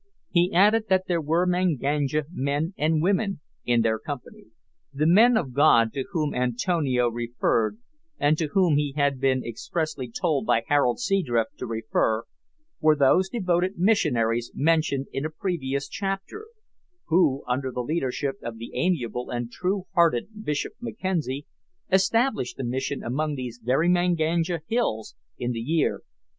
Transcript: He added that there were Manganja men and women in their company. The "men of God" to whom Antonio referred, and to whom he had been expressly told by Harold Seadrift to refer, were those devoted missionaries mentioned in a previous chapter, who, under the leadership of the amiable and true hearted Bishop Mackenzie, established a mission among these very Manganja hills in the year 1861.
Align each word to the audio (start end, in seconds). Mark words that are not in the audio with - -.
He 0.31 0.51
added 0.51 0.85
that 0.89 1.03
there 1.07 1.21
were 1.21 1.45
Manganja 1.45 2.23
men 2.31 2.73
and 2.75 3.03
women 3.03 3.39
in 3.65 3.83
their 3.83 3.99
company. 3.99 4.45
The 4.91 5.05
"men 5.05 5.37
of 5.37 5.53
God" 5.53 5.93
to 5.93 6.05
whom 6.09 6.33
Antonio 6.33 7.07
referred, 7.07 7.77
and 8.17 8.35
to 8.39 8.47
whom 8.47 8.77
he 8.77 8.93
had 8.95 9.19
been 9.19 9.45
expressly 9.45 10.09
told 10.09 10.47
by 10.47 10.63
Harold 10.65 10.99
Seadrift 10.99 11.55
to 11.59 11.67
refer, 11.67 12.23
were 12.79 12.95
those 12.95 13.29
devoted 13.29 13.77
missionaries 13.77 14.51
mentioned 14.55 15.05
in 15.13 15.23
a 15.23 15.29
previous 15.29 15.87
chapter, 15.87 16.47
who, 17.09 17.43
under 17.47 17.71
the 17.71 17.81
leadership 17.83 18.37
of 18.41 18.57
the 18.57 18.71
amiable 18.73 19.29
and 19.29 19.51
true 19.51 19.83
hearted 19.93 20.29
Bishop 20.43 20.73
Mackenzie, 20.81 21.45
established 21.91 22.57
a 22.59 22.63
mission 22.63 23.03
among 23.03 23.35
these 23.35 23.59
very 23.63 23.87
Manganja 23.87 24.61
hills 24.67 25.13
in 25.37 25.51
the 25.51 25.59
year 25.59 25.91
1861. 25.91 26.01